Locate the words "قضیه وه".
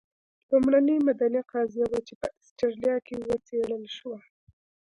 1.51-1.99